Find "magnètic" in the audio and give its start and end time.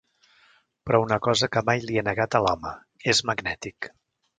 3.33-3.97